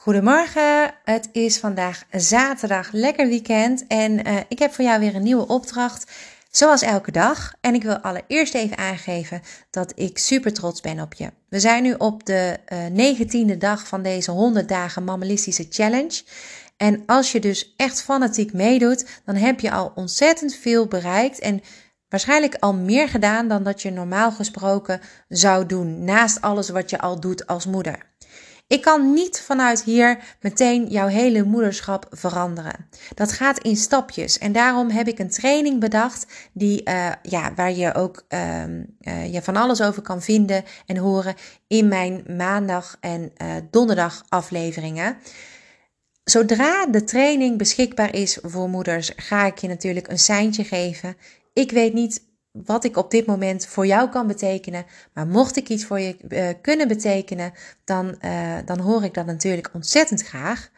Goedemorgen, 0.00 0.94
het 1.04 1.28
is 1.32 1.58
vandaag 1.58 2.04
zaterdag, 2.10 2.88
lekker 2.92 3.28
weekend 3.28 3.86
en 3.86 4.28
uh, 4.28 4.36
ik 4.48 4.58
heb 4.58 4.72
voor 4.72 4.84
jou 4.84 5.00
weer 5.00 5.14
een 5.14 5.22
nieuwe 5.22 5.46
opdracht, 5.46 6.10
zoals 6.50 6.82
elke 6.82 7.10
dag. 7.10 7.54
En 7.60 7.74
ik 7.74 7.82
wil 7.82 7.96
allereerst 7.96 8.54
even 8.54 8.76
aangeven 8.76 9.42
dat 9.70 9.92
ik 9.94 10.18
super 10.18 10.52
trots 10.52 10.80
ben 10.80 11.00
op 11.00 11.14
je. 11.14 11.30
We 11.48 11.60
zijn 11.60 11.82
nu 11.82 11.94
op 11.94 12.26
de 12.26 12.58
negentiende 12.92 13.54
uh, 13.54 13.60
dag 13.60 13.86
van 13.86 14.02
deze 14.02 14.30
100 14.30 14.68
dagen 14.68 15.04
mammalistische 15.04 15.66
challenge. 15.70 16.22
En 16.76 17.02
als 17.06 17.32
je 17.32 17.40
dus 17.40 17.74
echt 17.76 18.02
fanatiek 18.02 18.52
meedoet, 18.52 19.06
dan 19.24 19.34
heb 19.34 19.60
je 19.60 19.70
al 19.70 19.92
ontzettend 19.94 20.54
veel 20.54 20.86
bereikt 20.86 21.38
en 21.38 21.62
waarschijnlijk 22.08 22.56
al 22.58 22.74
meer 22.74 23.08
gedaan 23.08 23.48
dan 23.48 23.62
dat 23.62 23.82
je 23.82 23.90
normaal 23.90 24.32
gesproken 24.32 25.00
zou 25.28 25.66
doen, 25.66 26.04
naast 26.04 26.40
alles 26.40 26.68
wat 26.68 26.90
je 26.90 26.98
al 26.98 27.20
doet 27.20 27.46
als 27.46 27.66
moeder. 27.66 28.06
Ik 28.68 28.82
kan 28.82 29.12
niet 29.12 29.40
vanuit 29.40 29.82
hier 29.82 30.36
meteen 30.40 30.86
jouw 30.86 31.06
hele 31.06 31.42
moederschap 31.42 32.06
veranderen. 32.10 32.88
Dat 33.14 33.32
gaat 33.32 33.58
in 33.58 33.76
stapjes. 33.76 34.38
En 34.38 34.52
daarom 34.52 34.90
heb 34.90 35.08
ik 35.08 35.18
een 35.18 35.30
training 35.30 35.80
bedacht 35.80 36.26
die, 36.52 36.82
uh, 36.84 37.12
ja, 37.22 37.54
waar 37.54 37.72
je 37.72 37.94
ook 37.94 38.24
uh, 38.28 38.62
uh, 38.64 39.32
je 39.32 39.42
van 39.42 39.56
alles 39.56 39.82
over 39.82 40.02
kan 40.02 40.22
vinden 40.22 40.64
en 40.86 40.96
horen 40.96 41.34
in 41.66 41.88
mijn 41.88 42.24
maandag 42.36 42.96
en 43.00 43.32
uh, 43.42 43.54
donderdag 43.70 44.24
afleveringen. 44.28 45.16
Zodra 46.24 46.86
de 46.86 47.04
training 47.04 47.58
beschikbaar 47.58 48.14
is 48.14 48.38
voor 48.42 48.68
moeders, 48.68 49.12
ga 49.16 49.46
ik 49.46 49.58
je 49.58 49.68
natuurlijk 49.68 50.08
een 50.08 50.18
seintje 50.18 50.64
geven. 50.64 51.16
Ik 51.52 51.70
weet 51.70 51.92
niet 51.92 52.22
wat 52.64 52.84
ik 52.84 52.96
op 52.96 53.10
dit 53.10 53.26
moment 53.26 53.66
voor 53.66 53.86
jou 53.86 54.08
kan 54.08 54.26
betekenen. 54.26 54.84
Maar 55.12 55.26
mocht 55.26 55.56
ik 55.56 55.68
iets 55.68 55.84
voor 55.84 56.00
je 56.00 56.16
uh, 56.28 56.48
kunnen 56.62 56.88
betekenen, 56.88 57.52
dan, 57.84 58.18
uh, 58.24 58.56
dan 58.64 58.78
hoor 58.78 59.04
ik 59.04 59.14
dat 59.14 59.26
natuurlijk 59.26 59.70
ontzettend 59.72 60.22
graag. 60.22 60.70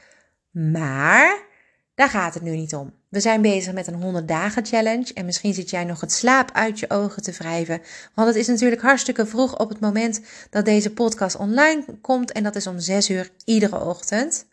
Maar 0.50 1.48
daar 1.94 2.08
gaat 2.08 2.34
het 2.34 2.42
nu 2.42 2.56
niet 2.56 2.74
om. 2.74 2.92
We 3.08 3.20
zijn 3.20 3.42
bezig 3.42 3.72
met 3.72 3.86
een 3.86 4.02
100 4.02 4.28
dagen 4.28 4.66
challenge 4.66 5.12
en 5.14 5.24
misschien 5.24 5.54
zit 5.54 5.70
jij 5.70 5.84
nog 5.84 6.00
het 6.00 6.12
slaap 6.12 6.50
uit 6.52 6.78
je 6.78 6.90
ogen 6.90 7.22
te 7.22 7.32
wrijven. 7.32 7.80
Want 8.14 8.28
het 8.28 8.36
is 8.36 8.46
natuurlijk 8.46 8.82
hartstikke 8.82 9.26
vroeg 9.26 9.58
op 9.58 9.68
het 9.68 9.80
moment 9.80 10.20
dat 10.50 10.64
deze 10.64 10.92
podcast 10.92 11.36
online 11.36 11.84
komt 12.00 12.32
en 12.32 12.42
dat 12.42 12.56
is 12.56 12.66
om 12.66 12.78
6 12.78 13.10
uur 13.10 13.30
iedere 13.44 13.84
ochtend. 13.84 14.46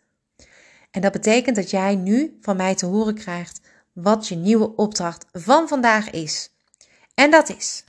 En 0.90 1.00
dat 1.00 1.12
betekent 1.12 1.56
dat 1.56 1.70
jij 1.70 1.94
nu 1.94 2.38
van 2.40 2.56
mij 2.56 2.74
te 2.74 2.86
horen 2.86 3.14
krijgt 3.14 3.60
wat 3.92 4.28
je 4.28 4.36
nieuwe 4.36 4.76
opdracht 4.76 5.26
van 5.32 5.68
vandaag 5.68 6.10
is. 6.10 6.50
En 7.18 7.30
dat 7.30 7.48
is. 7.48 7.84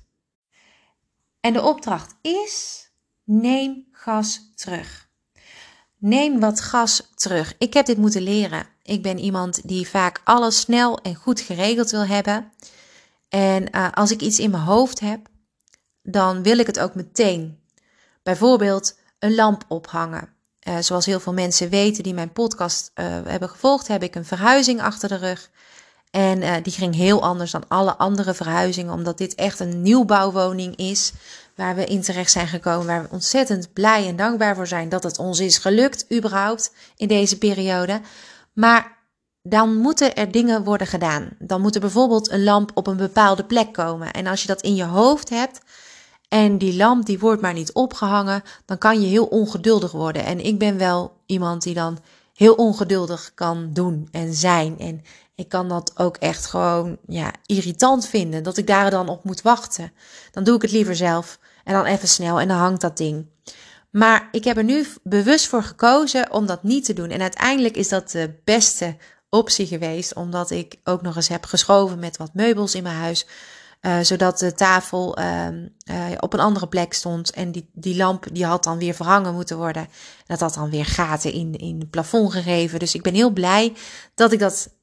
En 1.39 1.53
de 1.53 1.61
opdracht 1.61 2.15
is: 2.21 2.87
neem 3.23 3.87
gas 3.91 4.51
terug. 4.55 5.07
Neem 5.97 6.39
wat 6.39 6.61
gas 6.61 7.11
terug. 7.15 7.55
Ik 7.57 7.73
heb 7.73 7.85
dit 7.85 7.97
moeten 7.97 8.21
leren. 8.21 8.67
Ik 8.83 9.01
ben 9.01 9.19
iemand 9.19 9.67
die 9.67 9.87
vaak 9.87 10.21
alles 10.23 10.59
snel 10.59 10.99
en 10.99 11.15
goed 11.15 11.39
geregeld 11.39 11.91
wil 11.91 12.05
hebben. 12.05 12.51
En 13.27 13.75
uh, 13.75 13.91
als 13.91 14.11
ik 14.11 14.21
iets 14.21 14.39
in 14.39 14.51
mijn 14.51 14.63
hoofd 14.63 14.99
heb, 14.99 15.27
dan 16.03 16.43
wil 16.43 16.57
ik 16.57 16.67
het 16.67 16.79
ook 16.79 16.95
meteen. 16.95 17.59
Bijvoorbeeld 18.23 18.97
een 19.19 19.35
lamp 19.35 19.65
ophangen. 19.67 20.33
Uh, 20.67 20.77
zoals 20.79 21.05
heel 21.05 21.19
veel 21.19 21.33
mensen 21.33 21.69
weten 21.69 22.03
die 22.03 22.13
mijn 22.13 22.31
podcast 22.31 22.91
uh, 22.95 23.05
hebben 23.05 23.49
gevolgd, 23.49 23.87
heb 23.87 24.03
ik 24.03 24.15
een 24.15 24.25
verhuizing 24.25 24.81
achter 24.81 25.09
de 25.09 25.15
rug. 25.17 25.49
En 26.09 26.41
uh, 26.41 26.55
die 26.63 26.73
ging 26.73 26.95
heel 26.95 27.21
anders 27.21 27.51
dan 27.51 27.63
alle 27.67 27.95
andere 27.95 28.33
verhuizingen, 28.33 28.93
omdat 28.93 29.17
dit 29.17 29.35
echt 29.35 29.59
een 29.59 29.81
nieuwbouwwoning 29.81 30.75
is. 30.75 31.13
Waar 31.55 31.75
we 31.75 31.85
in 31.85 32.01
terecht 32.01 32.31
zijn 32.31 32.47
gekomen, 32.47 32.85
waar 32.85 33.01
we 33.01 33.09
ontzettend 33.11 33.73
blij 33.73 34.07
en 34.07 34.15
dankbaar 34.15 34.55
voor 34.55 34.67
zijn 34.67 34.89
dat 34.89 35.03
het 35.03 35.17
ons 35.17 35.39
is 35.39 35.57
gelukt, 35.57 36.05
überhaupt, 36.13 36.73
in 36.95 37.07
deze 37.07 37.37
periode. 37.37 38.01
Maar 38.53 38.97
dan 39.41 39.75
moeten 39.75 40.15
er 40.15 40.31
dingen 40.31 40.63
worden 40.63 40.87
gedaan. 40.87 41.29
Dan 41.39 41.61
moet 41.61 41.75
er 41.75 41.81
bijvoorbeeld 41.81 42.29
een 42.29 42.43
lamp 42.43 42.71
op 42.73 42.87
een 42.87 42.97
bepaalde 42.97 43.43
plek 43.43 43.73
komen. 43.73 44.11
En 44.11 44.27
als 44.27 44.41
je 44.41 44.47
dat 44.47 44.61
in 44.61 44.75
je 44.75 44.83
hoofd 44.83 45.29
hebt 45.29 45.61
en 46.29 46.57
die 46.57 46.75
lamp 46.75 47.05
die 47.05 47.19
wordt 47.19 47.41
maar 47.41 47.53
niet 47.53 47.73
opgehangen, 47.73 48.43
dan 48.65 48.77
kan 48.77 49.01
je 49.01 49.07
heel 49.07 49.25
ongeduldig 49.25 49.91
worden. 49.91 50.25
En 50.25 50.45
ik 50.45 50.59
ben 50.59 50.77
wel 50.77 51.13
iemand 51.25 51.63
die 51.63 51.73
dan 51.73 51.99
heel 52.39 52.53
ongeduldig 52.53 53.31
kan 53.35 53.69
doen 53.73 54.07
en 54.11 54.33
zijn. 54.33 54.79
En 54.79 55.01
ik 55.35 55.49
kan 55.49 55.69
dat 55.69 55.91
ook 55.95 56.17
echt 56.17 56.45
gewoon 56.45 56.97
ja, 57.07 57.33
irritant 57.45 58.07
vinden, 58.07 58.43
dat 58.43 58.57
ik 58.57 58.67
daar 58.67 58.91
dan 58.91 59.09
op 59.09 59.23
moet 59.23 59.41
wachten. 59.41 59.91
Dan 60.31 60.43
doe 60.43 60.55
ik 60.55 60.61
het 60.61 60.71
liever 60.71 60.95
zelf 60.95 61.39
en 61.63 61.73
dan 61.73 61.85
even 61.85 62.07
snel 62.07 62.39
en 62.39 62.47
dan 62.47 62.57
hangt 62.57 62.81
dat 62.81 62.97
ding. 62.97 63.25
Maar 63.89 64.27
ik 64.31 64.43
heb 64.43 64.57
er 64.57 64.63
nu 64.63 64.87
bewust 65.03 65.47
voor 65.47 65.63
gekozen 65.63 66.31
om 66.31 66.45
dat 66.45 66.63
niet 66.63 66.85
te 66.85 66.93
doen. 66.93 67.09
En 67.09 67.21
uiteindelijk 67.21 67.75
is 67.75 67.89
dat 67.89 68.11
de 68.11 68.33
beste 68.43 68.97
optie 69.29 69.67
geweest, 69.67 70.13
omdat 70.13 70.51
ik 70.51 70.75
ook 70.83 71.01
nog 71.01 71.15
eens 71.15 71.27
heb 71.27 71.45
geschoven 71.45 71.99
met 71.99 72.17
wat 72.17 72.33
meubels 72.33 72.75
in 72.75 72.83
mijn 72.83 72.95
huis. 72.95 73.25
Uh, 73.81 73.99
zodat 73.99 74.39
de 74.39 74.53
tafel 74.53 75.19
uh, 75.19 75.47
uh, 75.47 76.05
op 76.19 76.33
een 76.33 76.39
andere 76.39 76.67
plek 76.67 76.93
stond. 76.93 77.31
En 77.31 77.51
die, 77.51 77.69
die 77.73 77.95
lamp 77.95 78.25
die 78.31 78.45
had 78.45 78.63
dan 78.63 78.77
weer 78.77 78.93
verhangen 78.93 79.33
moeten 79.33 79.57
worden. 79.57 79.87
Dat 80.25 80.39
had 80.39 80.53
dan 80.53 80.69
weer 80.69 80.85
gaten 80.85 81.31
in, 81.31 81.55
in 81.55 81.79
het 81.79 81.89
plafond 81.89 82.31
gegeven. 82.31 82.79
Dus 82.79 82.93
ik 82.93 83.01
ben 83.01 83.13
heel 83.13 83.29
blij 83.29 83.73
dat 84.15 84.31
ik 84.31 84.39
dat 84.39 84.75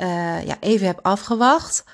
ja, 0.46 0.60
even 0.60 0.86
heb 0.86 0.98
afgewacht. 1.02 1.84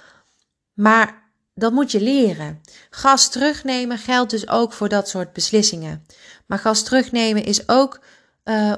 Maar 0.72 1.32
dat 1.54 1.72
moet 1.72 1.90
je 1.90 2.00
leren. 2.00 2.60
Gas 2.90 3.30
terugnemen 3.30 3.98
geldt 3.98 4.30
dus 4.30 4.48
ook 4.48 4.72
voor 4.72 4.88
dat 4.88 5.08
soort 5.08 5.32
beslissingen. 5.32 6.06
Maar 6.46 6.58
gas 6.58 6.82
terugnemen 6.82 7.44
is 7.44 7.68
ook 7.68 8.00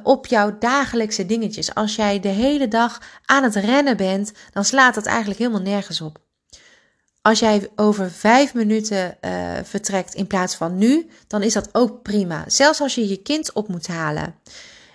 op 0.03 0.27
jouw 0.27 0.59
dagelijkse 0.59 1.27
dingetjes. 1.27 1.75
Als 1.75 1.97
jij 1.97 2.21
de 2.21 2.29
hele 2.29 2.69
dag 2.69 3.01
aan 3.25 3.43
het 3.43 3.55
rennen 3.55 3.97
bent, 3.97 4.33
dan 4.53 4.65
slaat 4.65 4.95
dat 4.95 5.07
eigenlijk 5.07 5.39
helemaal 5.39 5.61
nergens 5.61 6.01
op. 6.01 6.23
Als 7.27 7.39
jij 7.39 7.69
over 7.77 8.11
vijf 8.11 8.55
minuten 8.55 9.17
uh, 9.21 9.53
vertrekt 9.63 10.15
in 10.15 10.27
plaats 10.27 10.55
van 10.55 10.79
nu, 10.79 11.11
dan 11.27 11.43
is 11.43 11.53
dat 11.53 11.69
ook 11.73 12.03
prima. 12.03 12.45
Zelfs 12.47 12.81
als 12.81 12.95
je 12.95 13.09
je 13.09 13.23
kind 13.23 13.53
op 13.53 13.69
moet 13.69 13.87
halen. 13.87 14.35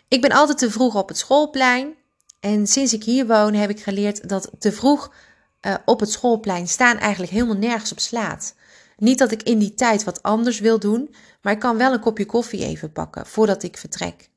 Ik 0.08 0.22
ben 0.22 0.32
altijd 0.32 0.58
te 0.58 0.72
vroeg 0.72 0.96
op 0.96 1.08
het 1.08 1.18
schoolplein. 1.18 1.96
En 2.40 2.68
sinds 2.68 2.94
ik 2.94 3.04
hier 3.04 3.28
woon 3.28 3.54
heb 3.54 3.70
ik 3.70 3.84
geleerd 3.84 4.30
dat 4.30 4.52
te 4.60 4.72
vroeg 4.72 5.14
uh, 5.62 5.74
op 5.86 6.00
het 6.00 6.12
schoolplein 6.12 6.68
staan 6.68 6.98
eigenlijk 6.98 7.32
helemaal 7.32 7.56
nergens 7.56 7.92
op 7.92 8.00
slaat. 8.00 8.56
Niet 8.98 9.18
dat 9.18 9.32
ik 9.32 9.44
in 9.44 9.60
die 9.60 9.74
tijd 9.74 10.04
wat 10.04 10.24
anders 10.24 10.60
wil 10.60 10.80
doen, 10.80 11.16
maar 11.42 11.54
ik 11.54 11.60
kan 11.60 11.78
wel 11.78 11.94
een 11.94 12.00
kopje 12.00 12.26
koffie 12.26 12.66
even 12.66 12.92
pakken 12.92 13.26
voordat 13.26 13.64
ik 13.64 13.78
vertrek. 13.78 14.30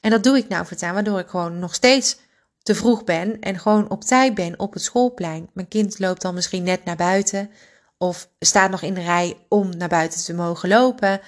En 0.00 0.10
dat 0.10 0.22
doe 0.22 0.36
ik 0.36 0.48
nou 0.48 0.66
voortaan, 0.66 0.94
waardoor 0.94 1.18
ik 1.18 1.28
gewoon 1.28 1.58
nog 1.58 1.74
steeds 1.74 2.16
te 2.64 2.74
vroeg 2.74 3.04
ben 3.04 3.40
en 3.40 3.58
gewoon 3.58 3.90
op 3.90 4.04
tijd 4.04 4.34
ben 4.34 4.58
op 4.58 4.72
het 4.72 4.82
schoolplein. 4.82 5.50
Mijn 5.52 5.68
kind 5.68 5.98
loopt 5.98 6.22
dan 6.22 6.34
misschien 6.34 6.62
net 6.62 6.84
naar 6.84 6.96
buiten 6.96 7.50
of 7.98 8.28
staat 8.38 8.70
nog 8.70 8.82
in 8.82 8.94
de 8.94 9.02
rij 9.02 9.36
om 9.48 9.76
naar 9.76 9.88
buiten 9.88 10.24
te 10.24 10.34
mogen 10.34 10.68
lopen. 10.68 11.20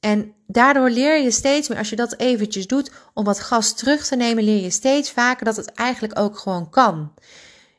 En 0.00 0.34
daardoor 0.46 0.90
leer 0.90 1.22
je 1.22 1.30
steeds 1.30 1.68
meer, 1.68 1.78
als 1.78 1.90
je 1.90 1.96
dat 1.96 2.18
eventjes 2.18 2.66
doet, 2.66 2.90
om 3.14 3.24
wat 3.24 3.40
gas 3.40 3.72
terug 3.72 4.06
te 4.06 4.16
nemen, 4.16 4.44
leer 4.44 4.62
je 4.62 4.70
steeds 4.70 5.10
vaker 5.10 5.44
dat 5.44 5.56
het 5.56 5.72
eigenlijk 5.72 6.18
ook 6.18 6.38
gewoon 6.38 6.70
kan. 6.70 7.14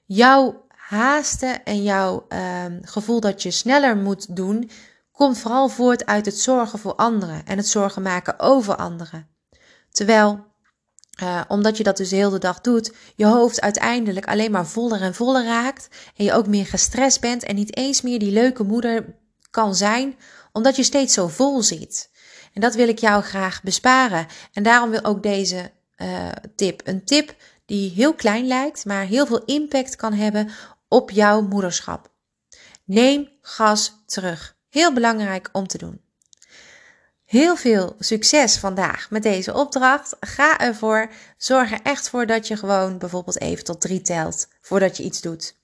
Jouw 0.06 0.66
haasten 0.68 1.63
en 1.63 1.84
jouw 1.84 2.25
uh, 2.29 2.66
gevoel 2.81 3.19
dat 3.19 3.44
je 3.44 3.51
sneller 3.51 3.97
moet 3.97 4.35
doen, 4.35 4.69
komt 5.12 5.38
vooral 5.38 5.69
voort 5.69 6.06
uit 6.06 6.25
het 6.25 6.39
zorgen 6.39 6.79
voor 6.79 6.95
anderen 6.95 7.45
en 7.45 7.57
het 7.57 7.68
zorgen 7.68 8.01
maken 8.01 8.39
over 8.39 8.75
anderen. 8.75 9.28
Terwijl 9.91 10.45
uh, 11.23 11.41
omdat 11.47 11.78
je 11.78 11.83
dat 11.83 11.97
dus 11.97 12.09
de 12.09 12.16
hele 12.16 12.39
dag 12.39 12.61
doet, 12.61 12.94
je 13.16 13.25
hoofd 13.25 13.61
uiteindelijk 13.61 14.28
alleen 14.28 14.51
maar 14.51 14.67
voller 14.67 15.01
en 15.01 15.16
voller 15.16 15.44
raakt. 15.45 15.88
En 16.16 16.23
je 16.23 16.33
ook 16.33 16.47
meer 16.47 16.66
gestrest 16.66 17.22
bent 17.22 17.44
en 17.44 17.55
niet 17.55 17.78
eens 17.78 18.01
meer 18.01 18.19
die 18.19 18.31
leuke 18.31 18.63
moeder 18.63 19.16
kan 19.50 19.75
zijn, 19.75 20.16
omdat 20.51 20.75
je 20.75 20.83
steeds 20.83 21.13
zo 21.13 21.27
vol 21.27 21.61
zit. 21.61 22.09
En 22.53 22.61
dat 22.61 22.75
wil 22.75 22.88
ik 22.88 23.00
jou 23.00 23.23
graag 23.23 23.63
besparen. 23.63 24.27
En 24.53 24.63
daarom 24.63 24.89
wil 24.89 25.03
ook 25.03 25.23
deze 25.23 25.72
uh, 25.97 26.29
tip 26.56 26.81
een 26.83 27.06
tip 27.06 27.36
die 27.65 27.91
heel 27.91 28.13
klein 28.13 28.47
lijkt, 28.47 28.86
maar 28.86 29.06
heel 29.06 29.25
veel 29.25 29.44
impact 29.45 29.95
kan 29.95 30.13
hebben 30.13 30.50
op 30.88 31.12
jouw 31.12 31.41
moederschap. 31.41 32.12
Neem 32.86 33.30
gas 33.41 34.03
terug. 34.06 34.56
Heel 34.69 34.94
belangrijk 34.94 35.50
om 35.51 35.68
te 35.68 35.77
doen. 35.77 36.06
Heel 37.27 37.56
veel 37.56 37.95
succes 38.00 38.57
vandaag 38.57 39.09
met 39.09 39.24
deze 39.24 39.53
opdracht. 39.53 40.15
Ga 40.19 40.59
ervoor. 40.59 41.09
Zorg 41.38 41.71
er 41.71 41.79
echt 41.83 42.09
voor 42.09 42.25
dat 42.25 42.47
je 42.47 42.57
gewoon 42.57 42.97
bijvoorbeeld 42.97 43.41
even 43.41 43.63
tot 43.63 43.81
drie 43.81 44.01
telt 44.01 44.47
voordat 44.62 44.97
je 44.97 45.03
iets 45.03 45.21
doet. 45.21 45.56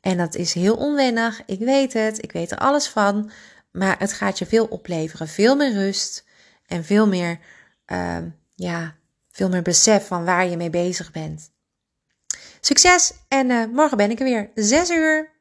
En 0.00 0.16
dat 0.16 0.34
is 0.34 0.52
heel 0.52 0.76
onwennig. 0.76 1.42
Ik 1.46 1.58
weet 1.58 1.92
het. 1.92 2.22
Ik 2.22 2.32
weet 2.32 2.50
er 2.50 2.58
alles 2.58 2.88
van. 2.88 3.30
Maar 3.72 3.98
het 3.98 4.12
gaat 4.12 4.38
je 4.38 4.46
veel 4.46 4.66
opleveren. 4.66 5.28
Veel 5.28 5.56
meer 5.56 5.72
rust 5.72 6.24
en 6.66 6.84
veel 6.84 7.06
meer, 7.06 7.38
uh, 7.86 8.18
ja, 8.54 8.94
veel 9.30 9.48
meer 9.48 9.62
besef 9.62 10.06
van 10.06 10.24
waar 10.24 10.46
je 10.46 10.56
mee 10.56 10.70
bezig 10.70 11.10
bent. 11.10 11.50
Succes 12.60 13.12
en 13.28 13.50
uh, 13.50 13.64
morgen 13.72 13.96
ben 13.96 14.10
ik 14.10 14.18
er 14.18 14.24
weer. 14.24 14.50
Zes 14.54 14.90
uur. 14.90 15.31